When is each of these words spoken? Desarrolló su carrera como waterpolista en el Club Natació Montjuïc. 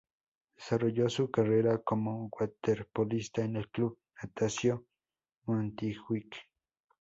Desarrolló 0.55 1.07
su 1.09 1.29
carrera 1.29 1.77
como 1.83 2.27
waterpolista 2.31 3.43
en 3.45 3.57
el 3.57 3.69
Club 3.69 3.99
Natació 4.23 4.83
Montjuïc. 5.45 6.33